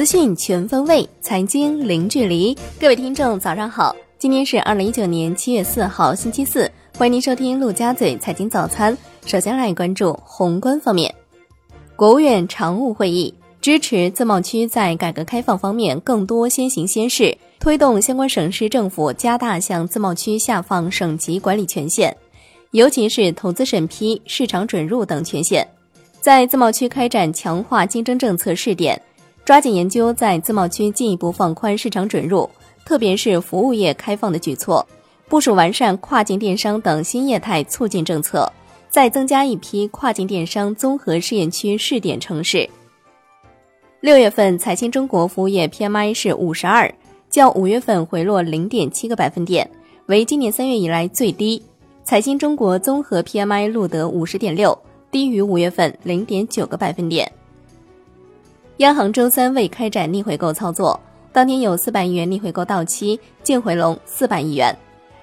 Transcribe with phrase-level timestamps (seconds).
[0.00, 2.56] 资讯全方位，财经零距离。
[2.80, 3.94] 各位听众，早上好！
[4.18, 6.72] 今天是二零一九年七月四号，星期四。
[6.96, 8.96] 欢迎您收听陆家嘴财经早餐。
[9.26, 11.14] 首先来关注宏观方面，
[11.96, 22.16] 国务院常务会议支持自贸区在改革开放方面更多先行先试，推动相关省市政府加大向自贸区下放省级管理权限，
[22.70, 25.62] 尤其是投资审批、市场准入等权限，
[26.22, 28.98] 在自贸区开展强化竞争政策试点。
[29.44, 32.48] 抓紧研究在自贸区进一步放宽市场准入，
[32.84, 34.86] 特别是服务业开放的举措，
[35.28, 38.50] 部署完善跨境电商等新业态促进政策，
[38.88, 42.68] 再增加一批跨境电商综合试验区试点城市。
[44.00, 46.92] 六月份财新中国服务业 PMI 是五十二，
[47.28, 49.68] 较五月份回落零点七个百分点，
[50.06, 51.60] 为今年三月以来最低。
[52.02, 54.76] 财新中国综合 PMI 录得五十点六，
[55.10, 57.30] 低于五月份零点九个百分点。
[58.80, 60.98] 央行周三未开展逆回购操作，
[61.34, 64.74] 当天有四百亿元逆回购到期，净回笼四百亿元。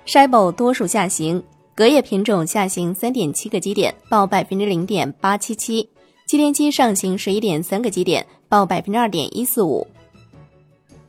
[0.06, 1.42] Shibor 多数下行，
[1.74, 5.84] 隔夜品种下行三点七个基点，报百分之零点八七七；
[6.28, 9.88] 七天期上行十一点三个基点，报百分之二点一四五。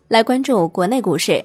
[0.08, 1.44] 来关注国内股市，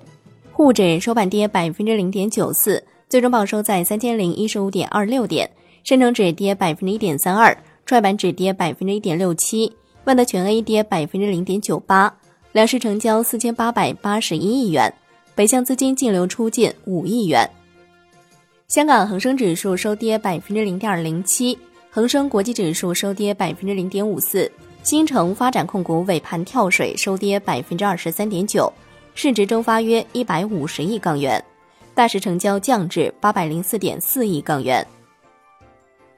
[0.53, 5.45] 沪指收盘跌百分之零点九四，最终报收在三千零一十五点二六点；
[5.83, 7.53] 深成指跌百分之一点三二，
[7.85, 9.73] 创业板指跌百分之一点六七。
[10.05, 12.13] 万德全 A 跌百分之零点九八，
[12.51, 14.93] 两市成交四千八百八十一亿元，
[15.33, 17.49] 北向资金净流出近五亿元。
[18.67, 21.57] 香港恒生指数收跌百分之零点零七，
[21.89, 24.51] 恒生国际指数收跌百分之零点五四，
[24.83, 28.71] 新城发展控股尾盘跳水收跌百分之二十三点九，
[29.15, 31.41] 市值蒸发约一百五十亿港元，
[31.95, 34.85] 大市成交降至八百零四点四亿港元。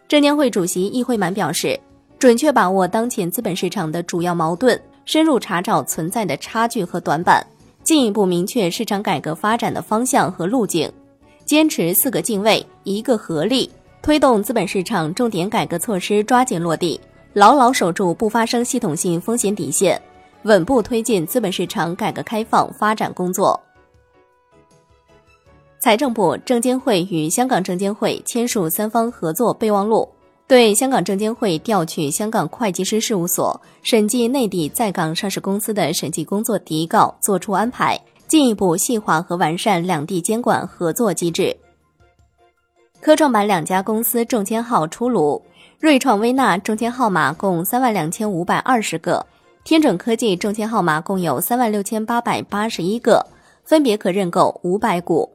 [0.08, 1.80] 证监会主席易会满表示。
[2.26, 7.46] 准确把握当前资本市场的主要矛盾，深入查找存在的差距和短板，
[7.84, 10.92] 进一步明确市场改革发展的方向和路径，
[11.46, 13.70] 坚持四个敬畏、一个合力，
[14.02, 17.00] 推动资本市场重点改革措施抓紧落地，
[17.34, 20.02] 牢牢守住不发生系统性风险底线，
[20.46, 23.62] 稳步推进资本市场改革开放发展工作。
[25.78, 30.10] 财政部、证监会与香港证监会签署三方合作备忘录。
[30.48, 41.56] 对香港证监会调取香港会计师事务所审计内地在港上市公司的审计工作底稿作出安排，进一步细化和完善两地监管合作机制。
[43.02, 45.42] 科创板两家公司中签号出炉，
[45.80, 49.26] 瑞创微纳中签号码共三万两千五百二十个，
[49.64, 53.26] 天准科技中签号码共有三万六千八百八十一个，
[53.64, 55.28] 分别可认购五百股。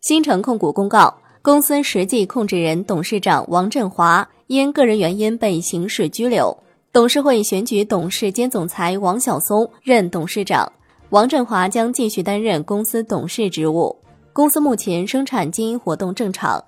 [0.00, 1.14] 新城控股公告。
[1.44, 6.56] 公司实际控制人、董事长王振华因个人原因被刑事拘留，
[6.90, 10.72] 董事会选举董事兼总裁王晓松任董事长，
[11.10, 13.94] 王振华将继续担任公司董事职务。
[14.32, 16.64] 公司目前生产经营活动正常。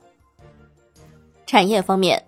[1.47, 2.23] 产业方面，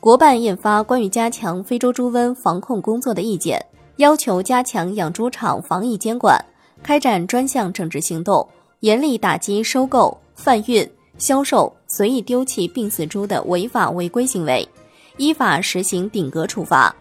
[0.00, 3.64] 国办印发关于加强非洲猪瘟防控工作的意见，
[3.98, 6.44] 要求加强养猪场防疫监管，
[6.82, 8.44] 开展专项整治行动，
[8.80, 10.84] 严厉打击收购、贩运。
[11.18, 14.68] 销售随意丢弃病死猪的违法违规行为，
[15.16, 16.94] 依法实行顶格处罚，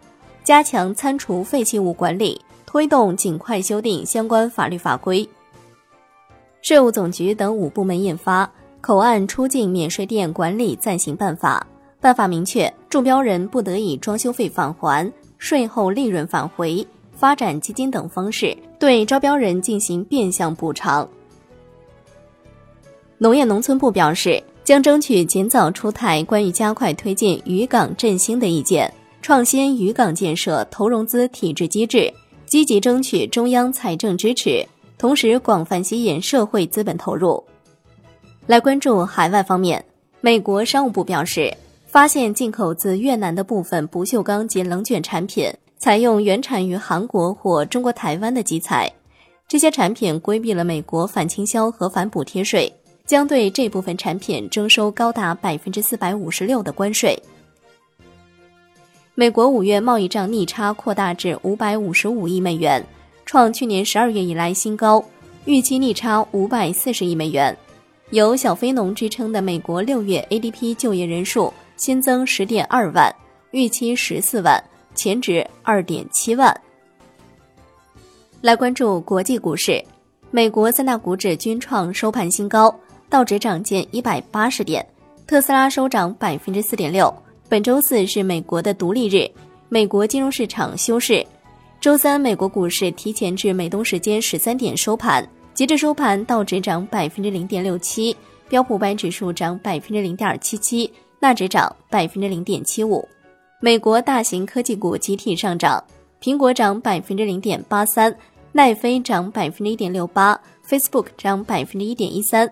[0.44, 5.27] 加强餐厨废弃物管理，推动尽快修订相关法律法规。
[6.61, 8.45] 税务总局等五部门印发
[8.81, 11.66] 《口岸出境免税店管理暂行办法》，
[12.01, 21.07] 办法明确，中标人不得以装修费返还、税后利润返回、发展基金等方式对招标人进行变相补偿。
[23.22, 32.12] 农业农村部表示，将争取尽早出台关于加快推进渔港振兴的意见，创新渔港建设投融资体制机制，
[32.48, 34.66] 积极争取中央财政支持，
[34.98, 37.44] 同时广泛吸引社会资本投入。
[38.48, 39.86] 来关注海外方面，
[40.20, 41.56] 美国商务部表示，
[41.86, 45.47] 发现进口自越南的部分不锈钢及冷卷产品
[45.78, 48.91] 采用原产于韩国或中国台湾的基材，
[49.47, 52.74] 这些产品规避了美国反倾销和反补贴税。
[53.11, 57.22] 将对这部分产品征收高达百分之四百五十六的关税。
[59.16, 62.81] 美国五月贸易账逆差扩大至五百五十五亿美元，
[63.25, 65.03] 创去年十二月以来新高，
[65.43, 67.53] 预期逆差五百四十亿美元。
[68.11, 73.14] 有“小非农”之称的美国六月 ADP 就业人数新增十点二万，
[73.52, 74.64] 预期十四万，
[74.96, 76.57] 前值二点七万。
[78.40, 79.84] 来关注国际股市，
[80.29, 82.73] 美国三大股指均创收盘新高。
[83.11, 84.84] 道指涨近一百八十点，
[85.28, 87.13] 特斯拉收涨百分之四点六。
[87.49, 89.29] 本周四是美国的独立日，
[89.67, 91.22] 美国金融市场休市。
[91.81, 98.16] 周三，美国股市提前至美东时间十三点收盘，截至收盘，道指涨百分之零点六七，
[98.47, 103.05] 标普百指数涨百分之零点七七，纳指涨百分之零点七五。
[103.59, 105.84] 美国大型科技股集体上涨，
[106.22, 108.16] 苹果涨百分之零点八三，
[108.53, 112.49] 奈飞涨百分之一点六八，Facebook 涨百分之一点一三。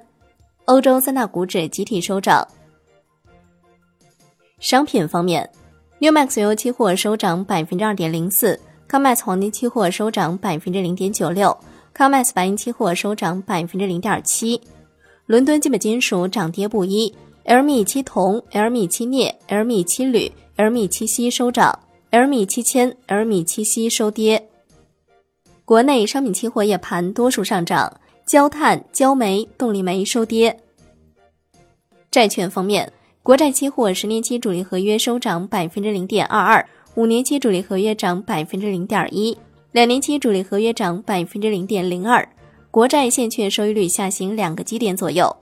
[0.69, 2.47] 欧洲三大股指集体收涨。
[4.59, 5.49] 商品方面
[5.97, 8.59] ，New Max 油期货收涨百分之二点零四。
[8.87, 11.57] COMEX 黄金期货收涨百分之零点九六
[11.97, 14.61] ，COMEX 白银期货收涨百分之零点七。
[15.25, 17.11] 伦敦基本金属涨跌不一
[17.45, 21.79] ，LME 七铜、LME 七镍、LME 七铝、LME 七锡收涨
[22.11, 24.47] ，LME 七铅、LME 七锡收跌。
[25.65, 27.91] 国内商品期货夜盘多数上涨，
[28.29, 30.55] 焦炭、焦煤、动力煤收跌。
[32.11, 32.93] 债券方面，
[33.23, 36.63] 国债期货十年期主力合约收涨百分之零点二二。
[36.93, 39.35] 五年期主力合约涨百分之零点一，
[39.71, 42.29] 两年期主力合约涨百分之零点零二，
[42.69, 45.35] 国债现券收益率下行两个基点左右。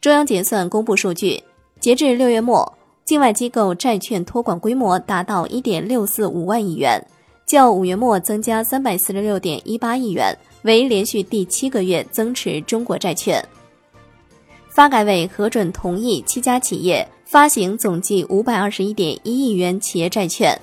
[0.00, 1.42] 中央结算公布数据，
[1.78, 2.72] 截至六月末，
[3.04, 7.06] 境外机构债券托管规模达到一点六四五万亿元，
[7.44, 13.44] 较五月末增加三百四十六点一八亿元，为连续第七个月增持中国债券。
[14.68, 17.06] 发改委核准同意七家企业。
[17.30, 20.60] 发行总计五百二十一点一亿元企业债券，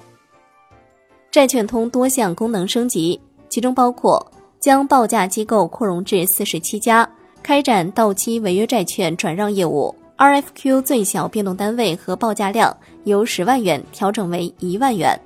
[1.32, 3.18] 债券通多项功能升级，
[3.48, 4.22] 其中包括
[4.60, 7.10] 将报价机构扩容至四十七家，
[7.42, 15.18] 开展到期违约债券转让业务，RFQ 最小变动单位和报价量由十万元调整为一万元。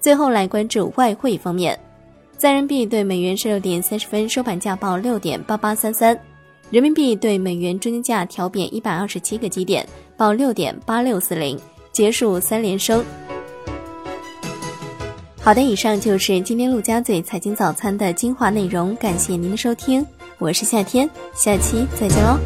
[0.00, 1.78] 最后来关注外汇方面，
[2.44, 6.14] 在人民币对美元十六点三十分收盘价报六点八八三三。
[6.68, 11.58] 人民币对美元中间价调贬一百二十七个基点，报六点八六四零，
[11.90, 13.02] 结束三连升。
[15.40, 20.06] 好的，以上就是今天陆家嘴财经早餐的精华内容，感谢您的收听，
[20.36, 22.38] 我是夏天，下期再见喽。